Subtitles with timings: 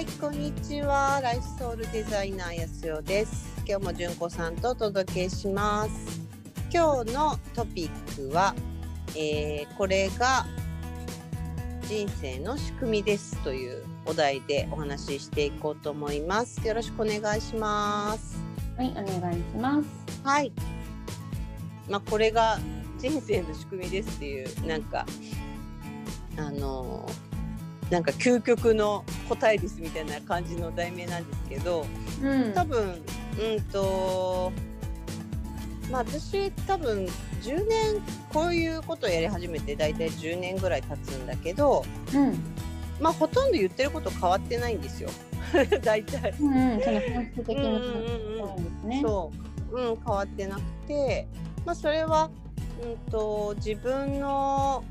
[0.00, 1.20] はい、こんにちは。
[1.22, 3.52] ライフソウルデザイナーやすよです。
[3.68, 6.22] 今日も純子さんとお届けします。
[6.72, 8.54] 今日のトピックは、
[9.14, 10.46] えーこれが
[11.82, 16.66] 人生の仕組みですというお題でお話ししていこうと思います。
[16.66, 18.42] よろしくお願いします。
[18.78, 19.86] はい、お願いします。
[20.24, 20.50] はい。
[21.90, 22.58] まあ、これが
[22.98, 25.04] 人生の仕組みですっていう、なんか、
[26.38, 27.06] あの
[27.90, 31.84] なんか究極の答えですみたいな感じの題名なんですけど、
[32.22, 33.02] うん多分、
[33.38, 34.52] うんと、
[35.90, 37.06] まあ私多分
[37.42, 38.00] 10年
[38.32, 42.38] こういうことをやり始めて大体10年ぐらい経つんだけど、うん、
[43.00, 45.10] まあほとんど言ってること変わってないんですよ。
[45.82, 46.32] 大体。
[46.40, 49.00] うん、うん、その本質的なうんうんうんそうですね。
[49.02, 49.32] そ
[49.72, 51.28] う、うん、変わってなくて、
[51.64, 52.30] まあ、それは、
[52.82, 54.84] うん、と自分の、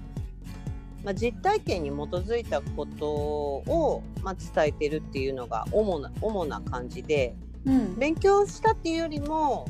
[1.04, 9.68] まあ、実体験に基づいたことを、まあ、伝えてるっていうのが主な主な感じでうん、勉強したっていうよりも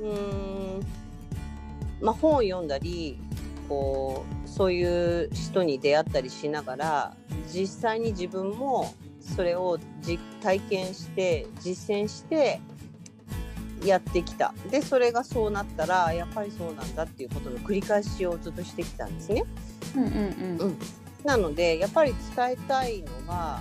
[0.00, 0.80] うーん、
[2.00, 3.18] まあ、本を読んだり
[3.68, 7.16] こうそういう人に出会ったりしながら
[7.52, 12.60] 実際に自分もそれを実体験して実践して
[13.84, 19.44] やってきたでそれがそうなったらやっぱりそうなんだっていうことの繰り返しをずっとしてきたんですね。
[19.94, 20.78] うん、うん、うん、うん。
[21.24, 23.60] なのでやっぱり伝えたいのが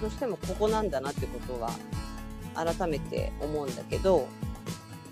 [0.00, 1.70] どうしてもここなんだなってことは
[2.54, 4.28] 改めて思うんだけど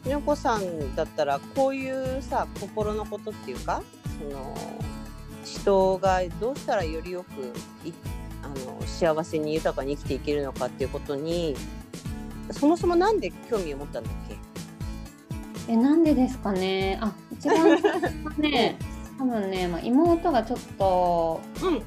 [0.04, 3.82] ひろこさんだったらこういうさ心のことっていうか
[4.18, 4.56] その
[5.44, 7.92] 人がどうしたらよりよくい
[8.44, 11.56] あの幸せに豊かに生きていけるのかっていうことに
[12.52, 14.36] そもそもなんで興味を持ったんだっけ？
[15.72, 16.98] え、なんでですかね？
[17.02, 17.78] あ、一番
[18.38, 18.78] ね、
[19.18, 21.82] 多分ね、まあ、妹がちょっと、うん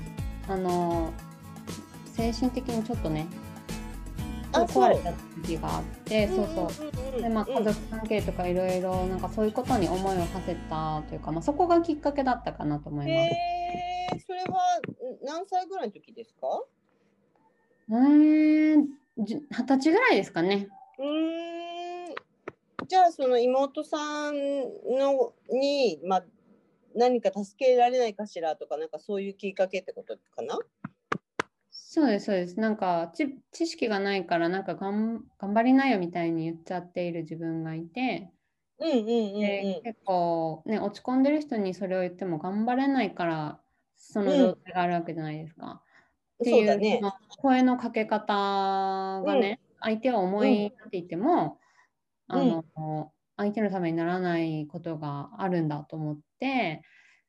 [0.54, 1.12] あの。
[2.14, 3.26] 精神的にちょっとね。
[4.54, 7.18] あ壊れた時があって、そうそう。
[7.18, 13.16] うでまあ、家族関係とかいろいろなんかそういうことに思いを馳せたというか、まあ、そこがきっかけだったかなと思います。
[13.16, 13.32] へ
[14.14, 16.48] えそれはん何歳ぐらいの時ですか？
[17.92, 18.86] えー、
[19.18, 20.68] 二十歳ぐらいですかね。
[21.00, 21.06] うー
[22.12, 22.16] ん
[22.88, 26.24] じゃあその妹さんのに、まあ、
[26.96, 30.60] 何か助けられないかしらとかなんかそういうきっかけってことかな？
[31.72, 32.60] そうです、そうです。
[32.60, 38.32] なんか知知識がないから、なんかがん頑張りなよみたいに言っちゃっている自分がいて、
[38.80, 43.62] うんうんうんで結構ね、落ち込んでる人にそれを言っても頑張れないから、
[43.96, 44.38] そのうん。
[44.38, 45.84] 状態があるわけじゃないですか。
[46.42, 47.02] っていうね。
[47.40, 51.60] 声のかけ方がね、相手を思いやっていても、
[52.28, 56.84] あの、相手のためにならないことがあるんだと思って、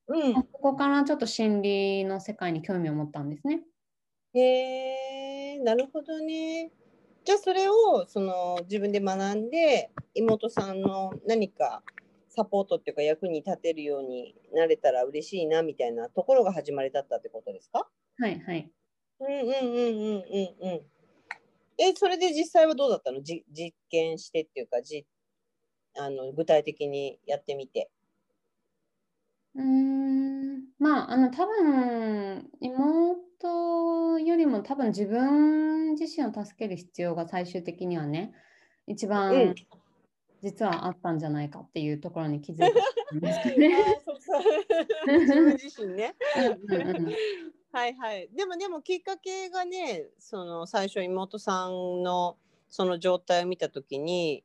[0.09, 3.65] うんそこからちょっと心理の世界に興味を持ったんですね。
[4.35, 6.71] へえなるほどね
[7.25, 11.83] じゃあそれをその自分で学んで妹さんの何か
[12.29, 17.89] サポートっていうか役に立てるようになれたら嬉しいなみたいなところが始まりだったってことですか？
[18.19, 18.73] はいはい。
[19.21, 20.25] うんうんうんうん
[20.63, 20.87] うんうん。
[21.79, 23.23] え、それで実際はどうだったの？
[23.23, 25.07] じ実験してっていうかじ
[25.97, 27.91] あの、具体的にやってみて。
[29.55, 38.33] うーんまあ、あの多分妹よりも多分自分自身を助ける必要が最終的にはね
[38.87, 39.55] 一う番ん
[40.43, 42.73] 実はあったんじゃないかっていうところに気づい
[43.11, 43.71] たんですかね。
[44.05, 44.43] そうそう
[45.25, 46.15] 自分自身ね。
[46.35, 47.19] うんうんうん
[47.73, 48.29] はいはい。
[48.35, 52.37] でもでもきっかけがね、その最初妹さんの
[52.69, 54.45] その状態を見たときに、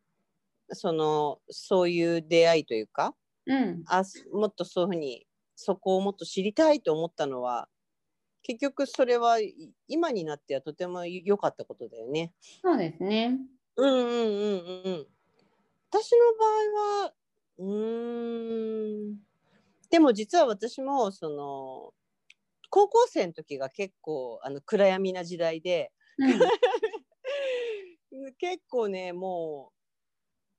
[0.72, 3.16] そのそういう出会いというか、
[3.46, 4.04] うんあ
[4.34, 5.26] もっとそういうふうに
[5.56, 7.70] そこをもっと知りたいと思ったのは
[8.44, 12.34] 結局それはい今になってはとても良かったことだよね。
[12.62, 13.38] そうですね。
[13.76, 15.08] うんうんうんうん。
[15.90, 16.46] 私の場
[17.02, 17.14] 合は
[17.60, 19.18] うーん
[19.90, 21.94] でも実は私もその
[22.70, 26.40] 高校生の時が結構あの暗闇な時代でうん
[28.38, 29.77] 結構ねもう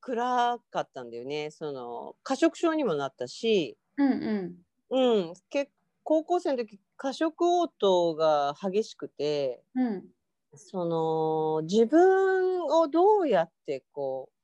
[0.01, 1.51] 暗かったんだよね。
[1.51, 4.13] その過食症にもなったし、うん
[4.91, 5.27] うん。
[5.27, 5.71] うん、け
[6.03, 9.63] 高校生の時過食応答が激しくて。
[9.75, 10.05] うん。
[10.55, 14.39] その自分をどうやってこう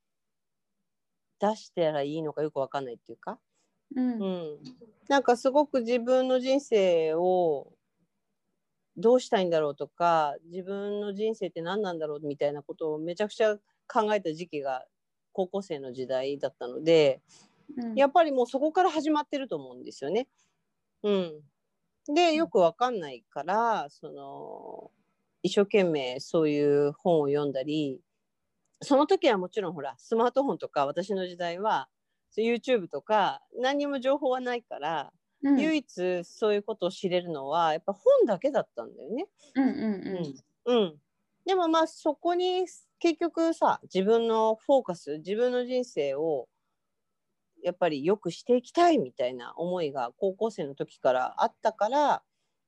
[1.41, 3.39] 出したらいいのかよくわかんないっていうか、
[3.97, 4.23] うん。
[4.23, 4.59] うん、
[5.09, 7.73] なんかすごく自分の人生を
[8.97, 13.57] どうしたいんだろうとか自分の人生って何なんだろうみたいなことをめちゃくちゃ
[13.89, 14.85] 考えた時期が
[15.35, 17.21] 高校生の時代だったので
[17.77, 17.95] うん。
[17.95, 20.29] やっぱりもうそこから始まってると思うんですよね。
[21.03, 21.41] うん、
[22.15, 24.91] でよくわかんないからその
[25.43, 28.01] 一生懸命そういう本を読んだり
[28.81, 31.89] その時はもちろんほらスマートフォンとか私の時代は
[32.39, 35.61] YouTube とか何にも情報はないから、うん。
[35.61, 39.27] 唯一そういうことを知れるのはやっぱ本だけだったんだよね。
[39.55, 39.75] うんうん。
[40.67, 40.77] うん。
[40.77, 40.95] うん、
[41.45, 42.67] でもまあそこに
[43.05, 46.49] 結局さ自分のフォーカス自分の人生を
[47.63, 52.23] やっぱり良くしていきたいみたいな思いが高校生の時からあったから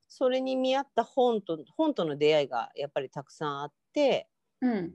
[0.07, 4.27] それに見合った本と本との出会いがやっぱりたくさんあって
[4.61, 4.93] うんうん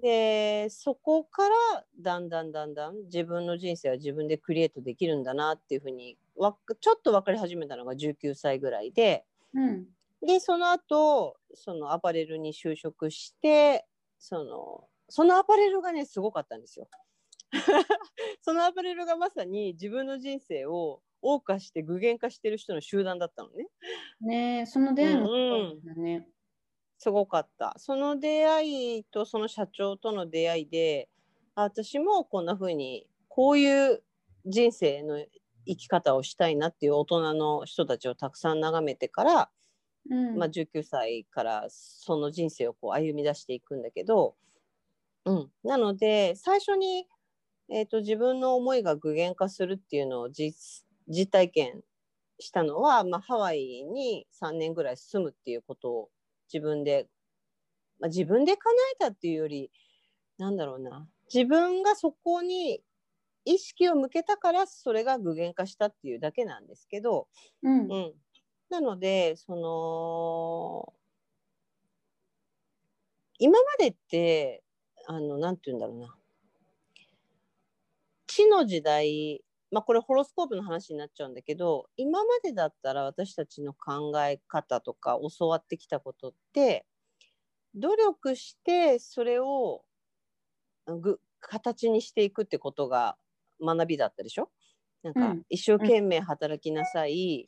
[0.00, 1.54] でそこから
[2.00, 9.24] だんだんだんだん自分の人生は自分でクリエイトできるんだなっていうふうにわちょっと分かり始めたのが19歳ぐらいで。
[9.54, 9.86] うん
[10.26, 13.84] でその後そのアパレルに就職して
[14.26, 16.88] そのそのアパレルがねすごかったんですよ。
[18.40, 23.68] そのアパレルがまさに自分の人生を謳歌して具現化してる人の集団だったのね。
[24.20, 26.26] ねえその出会いもうんそうだね。
[26.96, 27.74] すごかった。
[27.76, 31.10] その出会いとその社長との出会いで
[31.54, 34.02] あ私もこんな風にこういう
[34.46, 35.22] 人生の
[35.66, 39.50] 生き方をしたいなっていう大人の人たちをたくさん眺めてから
[40.10, 40.36] うん。
[40.36, 44.36] まあ、19歳からその人生をこう歩み出していくんだけど、
[45.24, 47.06] うん、なので最初に、
[47.70, 51.82] えー、と自分の思いが具現化するっていうのを実実体験
[52.38, 56.08] したのは、まあ、ハワイに3年ぐらい住むっていうことを
[56.52, 57.08] 自分で、
[58.00, 59.70] まあ、自分で叶えたっていうより
[60.38, 61.06] なんだろうな。
[61.32, 62.82] 自分がそこに
[63.44, 67.28] 意識を向けたからそれが具現化したっていうだけなんですけど、
[67.62, 67.92] うん。
[67.92, 68.12] うん、
[68.74, 70.92] なのでその
[73.38, 74.64] 今までって
[75.06, 76.16] あのなんて言うんだろうな。
[78.26, 86.84] 地の時代まあこれホロスコープの話になっちゃうんだけど今までだったら私たちの考え方とか教わってきたことって
[87.76, 89.84] 努力してそれを
[90.86, 93.16] ぐ形にしていくってことが
[93.60, 94.50] 学びだったでしょ？
[95.04, 95.42] なんかうん。
[95.48, 97.46] 一生懸命働きなさい、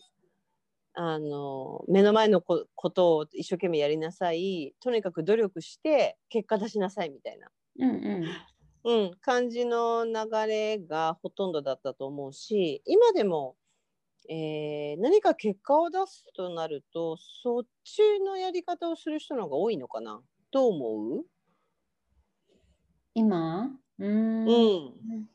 [0.98, 4.74] あの目の前のこことを一生懸命やりなさい。
[4.80, 8.26] とにかく努力して結果出しなさいみたいな、うんうん。
[8.84, 10.12] うん、感じの流
[10.46, 13.56] れがほとんどだったと思うし今でも、
[14.30, 20.22] えー何か結果を出すとなるとそっちのやり方をする人の方が多いのかな？
[20.50, 21.24] どう思う？
[23.14, 23.70] 今？
[23.98, 24.48] うーん。
[24.48, 24.52] う
[25.16, 25.28] ん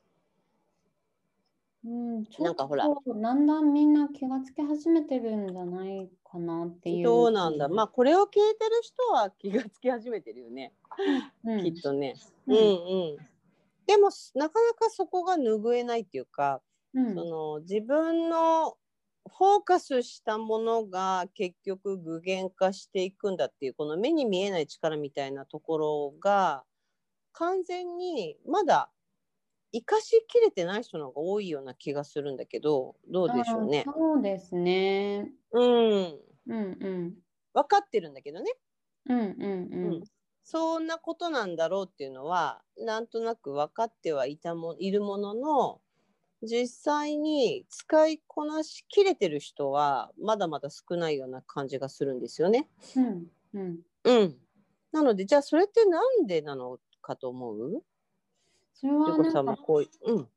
[1.84, 2.86] うん、ちょっなんかほら。
[2.86, 7.04] とだんだんみんな気がつき始めてるんじゃないかなっていう。
[7.04, 7.70] どうなんだ。
[7.70, 10.74] まあこれを聞いてる人は気がつき始めてるよね、
[11.44, 12.16] うん、きっとね。
[12.48, 12.64] ううんんう
[13.14, 13.18] ん、
[13.88, 16.62] でもなかなかそこが拭えないっていうか、
[16.94, 17.16] うん。
[17.16, 18.78] その自分の
[19.30, 26.64] フォーカスしたものが結局具現化していくんだっていうこの目に見えない力みたいなところが
[27.34, 28.90] 完全にまだ
[29.74, 35.34] 生かしきれてない人の方が多いような気がするんだけどどうでしょうねそうですね。
[35.52, 37.22] うんうんうん。
[37.54, 38.52] 分かってるんだけどね。
[39.10, 39.94] うんうんうん。
[39.94, 40.04] うん
[40.44, 45.82] そんなことなんだろうっていうのはなんとなく分かってはいたもいるものの
[46.44, 52.70] 実際に使いこなしきれてる人はまだまだ少ないような感じがするんですよね。
[52.96, 53.82] うんうん。
[54.04, 54.38] うん、
[54.92, 57.84] なのでじゃあそれってなんでなのかと思う？
[58.82, 60.30] それはなんか、こういうん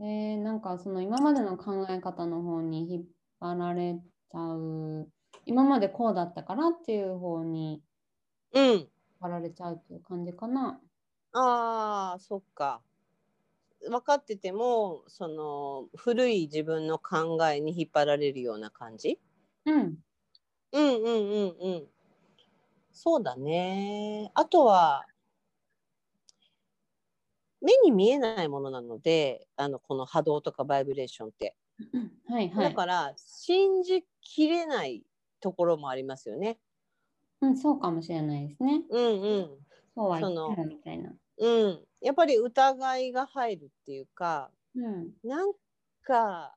[0.00, 3.06] えーなんかその今までの考え方の方に引っ
[3.40, 5.10] 張られちゃう。
[5.46, 7.82] 今までこうだったからっていう方に
[8.52, 10.82] うん引っ張られちゃうっていう感じかな。
[11.34, 12.82] あーそっか
[13.82, 19.20] 分かっててもその古い自分の考えに引っ張られるような感じ？
[19.64, 20.02] うん。
[20.72, 21.88] うんうんうんうん。
[22.92, 24.30] そうだね。
[24.34, 25.06] あとは、
[27.62, 31.56] 目に見えないものなので、あの、この波動とかバイブレーションって。
[32.28, 32.70] はいはい。
[32.70, 35.04] だから、信じきれない
[35.40, 36.58] ところもありますよね。
[37.40, 38.82] うん、そうかもしれないですね。
[38.90, 39.58] うんうん。
[39.94, 41.12] そうはのみたいな。
[41.38, 41.84] うん。
[42.00, 45.10] やっぱり疑いが入るっていうか、うん。
[45.24, 45.52] なん
[46.02, 46.54] か、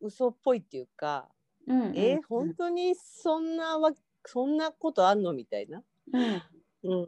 [0.00, 1.28] 嘘っぽいっていうか、
[1.66, 3.92] うんうん、えー本当にそんなわ
[4.24, 5.32] そんなことあんの？
[5.34, 5.84] みたいな。
[6.12, 6.42] うん
[6.82, 7.06] うん、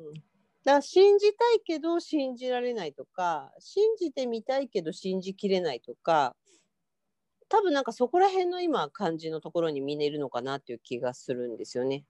[0.65, 6.37] だから信じたいけど信じられないとか信じてみたいけど信じきれないとか
[7.49, 12.05] 多分なんかそこら辺の今感じのところにみんないるのかなっていう気がするんですよね。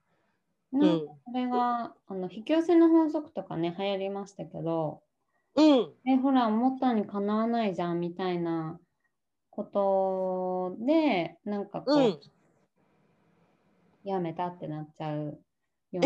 [0.71, 5.01] なんかこれが、あの引き寄せの法則とかね流行りましたけど
[5.55, 8.79] うん、えほら思ったにかなわないじゃんみたいな
[9.51, 12.19] ことでなんかこう、うん、
[14.03, 15.39] やめたってなっちゃう
[15.91, 16.05] よう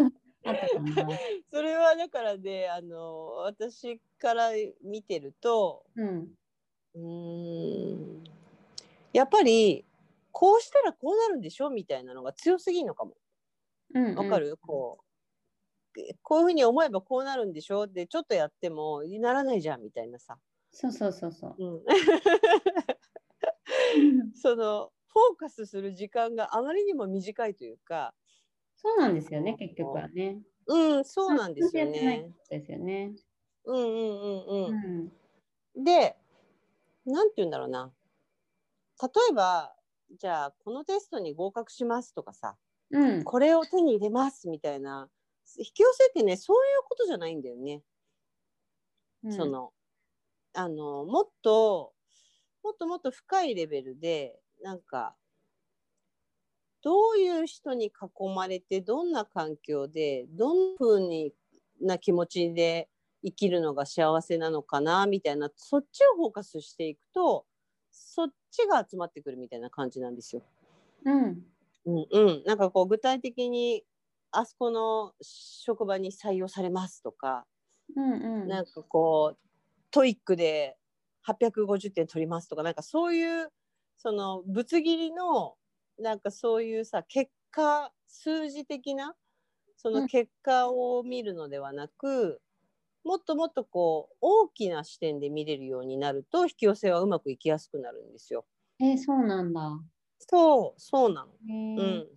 [0.00, 0.10] な。
[1.50, 4.50] それはだからねあの私から
[4.82, 6.34] 見てるとうん。
[6.98, 8.24] ん
[9.12, 9.84] やっぱり
[10.30, 11.70] こうしたらこうなるんでしょ？
[11.70, 13.14] みたいなのが強すぎるのかも。
[13.94, 15.04] うん、わかる、こう
[16.22, 17.86] こういうふうに思えばこうなるんでしょ？
[17.86, 20.38] でちょっとやってもならないじゃんみたいなさ。
[20.70, 21.54] そうそうそうそう。
[21.58, 21.82] うん
[24.34, 28.14] そのフォーカスする時間があまりにも短いというか、
[28.82, 30.42] そうなんですよね、結局はね。
[30.66, 32.26] うん、そうなんですよね。
[32.50, 33.14] ですよね。
[33.64, 34.78] うんうんうんううん。
[35.04, 35.12] ん。
[35.84, 36.16] で、
[37.06, 37.94] なんて言うんだろうな。
[39.02, 39.76] 例えば、
[40.18, 42.56] じゃあ、このテストに合格しますとかさ、
[42.90, 43.24] うん。
[43.24, 45.10] これを手に入れますみたいな、
[45.58, 47.82] 引き寄せってね、そういうことじゃないんだよね。
[49.22, 49.72] うんその、
[50.54, 51.94] あの、もっと、
[52.62, 55.16] もっともっと深いレベルで、なんか、
[56.82, 57.92] どういう人に囲
[58.34, 61.34] まれて、どんな環境で、どんな風に
[61.80, 62.88] な気持ちで
[63.24, 67.46] 生きるのが幸せなのかな、みたいな、そっちをフォーカスしていくと、
[67.90, 70.42] そっちが集まってくるみたいな感じなんですよ。
[71.04, 71.44] うん。
[71.84, 72.44] うんうん。
[72.44, 73.84] なんかこう、具体的に、
[74.30, 77.46] あそこの職場に採用されますとか、
[77.96, 78.48] うんうん。
[78.48, 79.38] なんかこう
[79.90, 80.76] TOEIC で
[81.22, 83.48] 850点取りますとかなんかそういう
[83.98, 85.56] そのぶつ切りの
[85.98, 89.16] なんかそういうさ結果数字的な
[89.76, 92.40] その結果を見るのではなく、
[93.04, 98.46] もっともっとこう大きな視点で見れるようになると引き寄せはうまくいきやすくなるんですよ。
[98.80, 99.82] えーそうなんだ。
[100.18, 101.32] そうそうなの。
[101.76, 102.08] うん。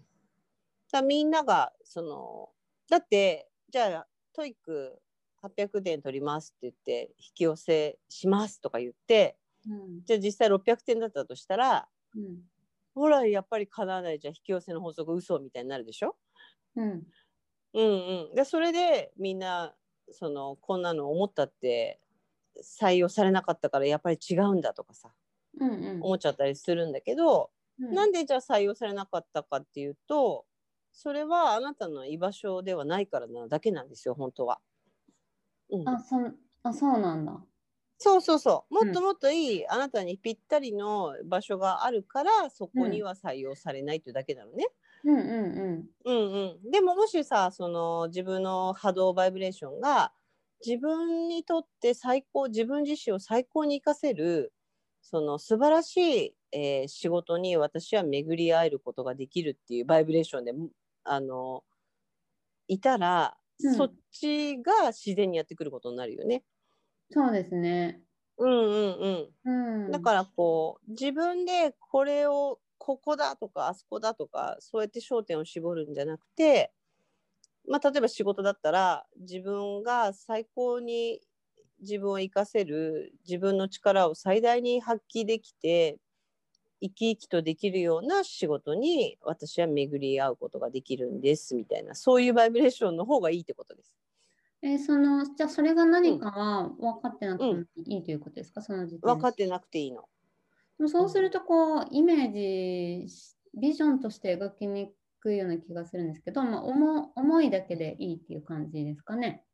[0.92, 2.50] だみんながその
[2.90, 5.02] だってじゃあ TOEIC
[5.42, 12.50] 800点取りますって言って引き寄せしますとか言ってうんじゃあ実際600点だったとしたらうん
[12.96, 16.16] ほらやっぱり叶わないじゃん引き寄せの法則嘘みたいになるでしょ？
[16.76, 17.08] うん
[17.74, 18.36] うんうん。
[18.36, 19.76] でそれでみんな
[20.12, 22.00] そのこんなの思ったって
[22.64, 25.14] 採用されなかったからやっぱり違うんだとかさ
[25.60, 30.46] うんうん思っちゃったりするんだけど、うんなんでじゃあ採用されなかったかっていうと
[30.94, 34.62] それはあなたの居場所ではないからなだけなんですよ本当は。
[35.70, 36.16] うん、あそ
[36.64, 37.46] あそうなんだ。
[37.98, 44.66] そうそうそうもっともっといい、あなたにぴったりの場所があるからそこには採用されないというだけなのね。
[45.04, 45.90] うんうんうん。
[46.04, 46.34] うん
[46.64, 50.14] うん、でももしさその自分の波動バイブレーションが
[50.66, 54.54] 自分にとって最高自分自身を最高に生かせる
[55.02, 55.98] その素晴らし
[56.28, 60.54] い、えー仕事に私は巡り合えることができるっていうバイブレーションで
[61.04, 61.64] あの
[62.68, 66.44] いたら、うんそっちが自然にやってくることになるよね。
[67.12, 68.04] そうですね。
[68.38, 69.36] うんうんうん
[69.88, 69.92] うん。
[69.92, 76.74] だからこう自分でこれをここだとかあそこだとかそうやって焦点を絞るんじゃなくて、
[77.70, 81.22] まあ、例えば仕事だったら自分が最高に
[81.82, 86.00] 自分を生かせる自分の力を最大に発揮できて
[86.82, 93.96] 生き生きとできるような仕事に私は巡り合うことができるんですみたいなそういうバイブレーションの方がいいってことです。
[94.66, 97.68] えーそのじゃあそれが何かは分かってなくてもうん。
[97.86, 100.10] いいということですか、その時分かってなくていいの。
[100.78, 109.46] でもそうするとこうイメージしビジョンとして描きにくいような気がするんですけど、まあ、思思いだけでいいっていう感じですかね？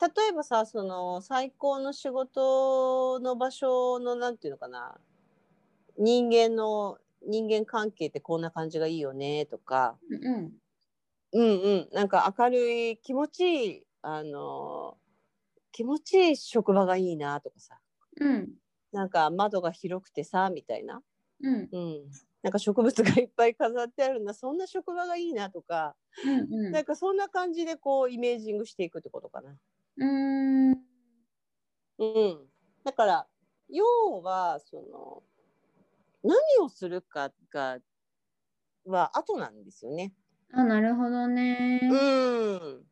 [0.00, 5.00] 例えばさその最高の仕事の場所のなんていうのかな？
[5.98, 9.98] 人間の人間関係ってこんな感じがいいよねとか。
[10.10, 10.58] うん。
[11.32, 11.88] うんうん。
[11.92, 14.98] なんか明るい気持ちいいあの
[15.70, 17.78] 気持ちいい職場がいいなとかさ。
[18.20, 18.32] うん。
[18.34, 18.48] うん
[18.92, 21.02] なんか窓が広くてさみたいな、
[21.42, 21.68] うん。
[21.72, 22.10] うん、
[22.42, 26.72] なんか植物がいっぱい飾ってあるなそんな職場がいいなとか、うんうん。
[26.72, 29.56] なんかそんな感じでこうイメージングしていくってことかな。
[29.96, 30.82] うーん。
[31.98, 32.38] うん、
[32.84, 33.26] だから
[33.70, 35.22] 要はその
[36.22, 37.78] 何をするかが
[38.84, 40.12] は後なんですよね。
[40.52, 41.80] あなるほどね。
[41.82, 42.84] うん、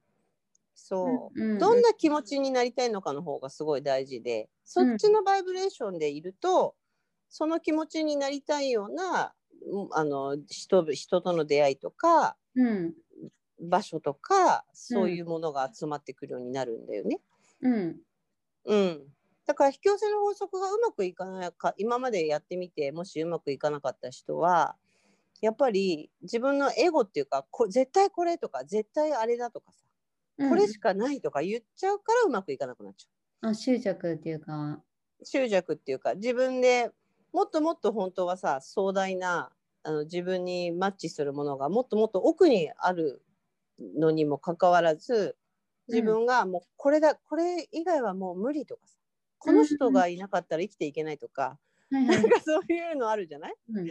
[0.90, 1.58] そう、うんうん。
[1.58, 6.74] どんな気持ちになりたいのかの方がすごい大事でそっちのバイブレーションでいると、
[7.28, 9.32] その気持ちになりたいような
[9.70, 12.94] うんあの人人との出会いとかうん。
[13.62, 17.20] 場所とかそういうものが集まってくるようになるんだよね。
[17.60, 17.96] うん。
[18.64, 19.00] うん、
[19.46, 24.76] だから引き寄せの法則がうまくいかないか今までやってみてもしうまくいかなかった人は
[25.40, 29.89] やっぱり自分のエゴっていうかこ絶対これとか絶対あれだとかさ、うん
[30.48, 34.82] これしかないとか言っちゃうからうまくいかなくなっちゃあ執着っていうか。
[35.20, 36.90] う執着っていうか自分で
[37.32, 43.22] もっともっと本当はさ壮大なあの自分にマッチするものがもっともっと奥にある
[43.78, 45.36] のにもかかわらず
[45.88, 48.96] 自分がもうこれだ、これ以外はもう無理とかさ
[49.38, 51.58] この人がいなかったら生きていけないとか、
[51.90, 52.22] はいはい。
[52.22, 53.78] なんかそういうのあるじゃない、うん。
[53.78, 53.88] うん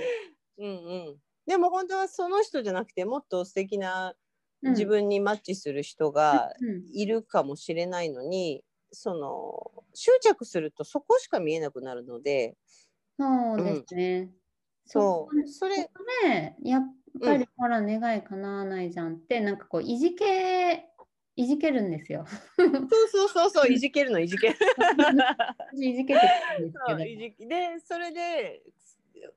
[0.60, 0.68] う
[1.12, 1.16] ん、
[1.48, 4.29] でも本当はその人じゃなくてもっと素敵なうん
[4.64, 12.56] 自分にマッチする人がうんいるかもしれないのに、その執着するとそこしか見えなくなるので
[13.18, 14.32] そうですね。
[14.86, 16.82] そうそそれこでやっ
[17.24, 20.90] ぱりほら願い叶わないじゃんって、なんかこういじけ
[21.36, 22.26] いじけるんですよ。
[22.90, 24.58] そうそうそうそう いじけるのいじける。
[25.72, 27.10] 私いじけてるんですけど。
[27.48, 28.64] でそれで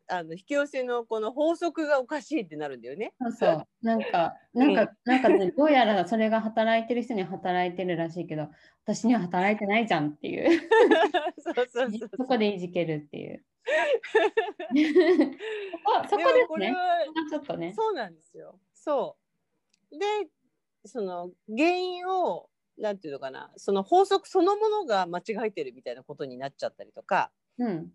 [0.08, 3.12] あの引き寄せのこの法則がおかしいってなるんだよね。
[3.20, 3.66] そうそう。
[3.82, 8.48] なんか、なんか、なんかね、どうやらそれが働いてる人には働いてるらしいけど、
[8.84, 10.60] 私には働いてないじゃんっていう。
[11.38, 13.44] そうそうそうそこでいじけるっていう。
[16.08, 16.46] そこそこですね。
[16.46, 17.72] これはちょっとね。
[17.76, 18.58] そうなんですよ。
[18.74, 19.16] そ
[19.90, 19.98] う。
[19.98, 20.06] で
[20.84, 22.48] その原因を
[22.78, 27.92] なんていうのかなその法則そのものが間違えてるみたいなことになっちゃったりとか、うん。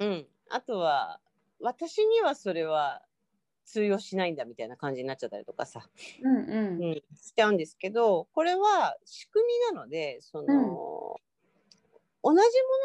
[0.00, 1.20] うん、あとは
[1.60, 3.02] 私にはそれは
[3.64, 5.88] 通用しないんだみたいな感じになっちゃったりとかさ、
[6.22, 6.84] うんうん。
[6.84, 11.16] うん、しちゃうんですけどこれは仕組みなのでその、
[12.22, 12.36] 同じ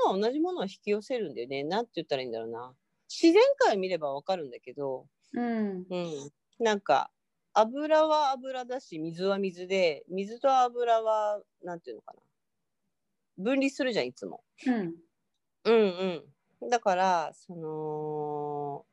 [0.08, 2.74] ものは同じものを引き寄せるんだよねなんて言ったらいいんだろうな
[3.10, 5.86] 自然界見ればわかるんだけど、うん。
[5.90, 7.12] うん、なんか
[7.54, 12.20] 油は油だし水は水で水と油はなんていうのかな
[13.38, 14.44] 分離するじゃんいつも。
[14.68, 14.96] うん。
[15.66, 16.24] うんうん。
[16.68, 18.86] だからその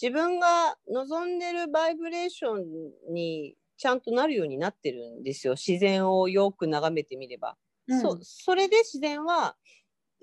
[0.00, 7.56] 自分が望んでるバイブレーションにちゃんとなるようになってるんですよ自然をよく眺めてみれば。
[7.88, 9.56] うんそそれで自然は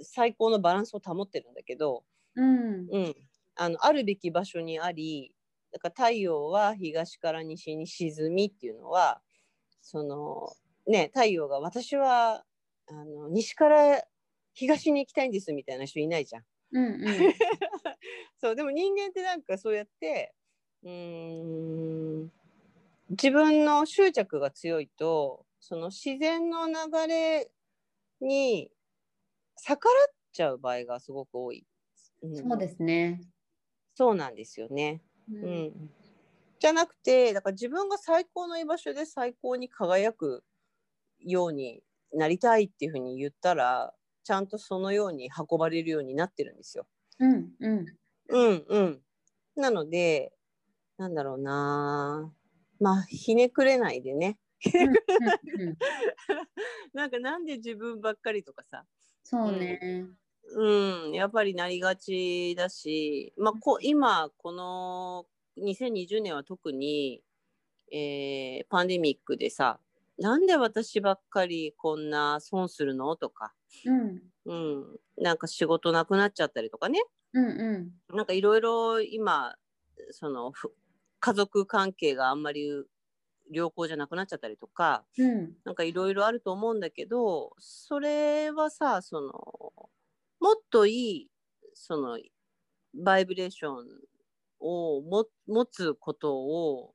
[0.01, 2.87] 最高のバランスを保ってるんだけど、うん。
[2.89, 3.15] うん、
[3.55, 5.33] あのあるべき場所にあり
[5.71, 9.21] だから太陽は東から西に沈みっていうのは
[9.81, 10.49] その
[10.87, 12.43] ね太陽が私は
[12.87, 14.01] あの西から
[14.53, 16.43] 東に行きたいんですみたいな人いないじゃん。
[16.71, 17.03] うんうん。
[18.39, 20.33] そうでも人間ってなんかそうやって
[20.83, 22.31] うーん
[23.09, 26.73] 自分の執着が強いとその自然の流
[27.07, 27.51] れ
[28.21, 28.71] に
[29.57, 31.65] 逆らっちゃう場合がすごく多い。
[32.25, 33.21] んそうですね。
[33.95, 35.01] そうなんですよね。
[35.29, 35.91] ううん、
[36.59, 40.43] じゃなくてだから自分が最高の居場所で最高に輝く
[41.19, 41.83] ように
[42.13, 46.87] なりたいっていうふうに言ったらちゃんとそのように運ばれるようになってるんですよ。
[47.19, 47.85] うんうん。
[48.29, 49.01] うんうん。
[49.55, 50.31] なので
[50.97, 52.31] なんだろうな
[52.79, 54.39] まあひねくれないでね
[56.93, 58.85] なんかなんで自分ばっかりとかさ
[59.23, 60.07] そうね。
[60.51, 65.27] うん、やっぱりなりがちだし、まあ、こ今この
[65.57, 67.21] 2020年は特に、
[67.91, 69.79] えーパンデミックでさ
[70.19, 73.15] なんで私ばっかりこんな損するの？
[73.15, 73.53] とか、
[73.85, 74.21] うん。
[74.45, 77.01] うん、なんか仕事なくなっちゃったりとかね。
[77.33, 78.15] うんうん。
[78.17, 79.55] なんかいろいろ今
[80.11, 80.73] そのふ
[81.19, 82.69] 家族関係があんまり
[83.51, 85.05] 良好じゃなくなっちゃったりとか。
[85.17, 85.53] うん。
[85.63, 89.31] なんかいろいろあると思うんだけどそれはさその
[90.41, 91.27] もっといい
[91.73, 92.19] その
[92.93, 93.85] バイブレーション
[94.59, 96.93] をも持つことを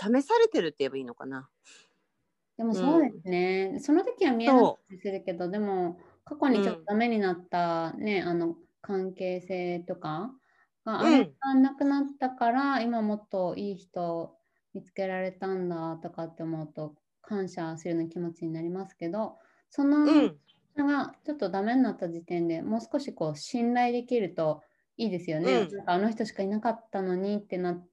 [0.00, 1.50] 試されてるって言えばいいのかな。
[2.56, 3.78] でもそうですね。
[3.80, 10.32] その時は見えなかったりするけど、でも過去にちょっとダメになったね、あの関係性とか
[10.84, 11.36] があん。
[11.40, 14.36] まなくなったから、今もっといい人
[14.72, 19.36] 見つけられたんだとかって思うと感謝するような気持ちになりますけど、
[19.68, 20.38] その、うん、
[20.74, 24.62] それがちょっとダメになった時点でもう少しこう信頼できると
[24.96, 25.52] いいですよね。
[25.52, 25.76] うん。
[25.76, 27.84] なんかあの人しかいなかったのにってな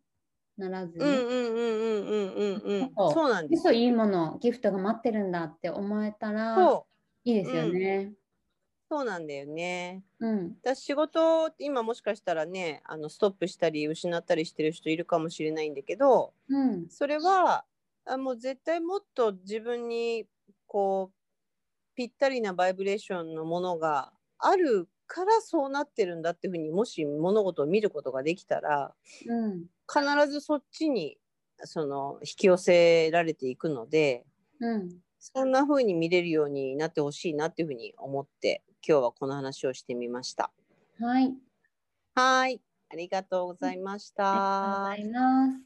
[0.57, 1.03] ならずに。
[1.03, 6.85] うんうんうんうんうんうんうんそうなんです嘘いいもの、ギフトが待ってるんだって思えたらそ
[7.25, 8.13] ういいですよね。
[8.89, 10.03] そうなんだよね。
[10.19, 10.57] うん。
[10.63, 16.89] だ仕事今もしかしたらねあのストップしたり失ったりしてる人いるかもしれないんだけどうん。
[16.89, 17.65] それは
[18.05, 20.25] あもう絶対もっと自分に
[20.67, 21.15] こう
[21.95, 28.95] ぴったりなバイブレーションのものがあるからそうなってるんだっていうふうにもし物事を見ることができたら
[29.27, 29.65] うん。
[29.87, 31.19] 必ずそっちに
[31.65, 34.25] その引き寄せられていくので
[34.59, 35.03] うん。
[35.19, 40.51] そんな風に見れるようになってほしいなっていうふうに思って今日はこの話をしてみました。
[40.99, 41.37] はい。
[42.15, 44.87] はい、ありがとうございました。
[44.87, 45.63] ありがとうございます。